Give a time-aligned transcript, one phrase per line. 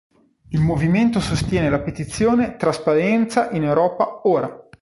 [0.49, 4.67] Il movimento sostiene la petizione "Trasparenza in Europa ora!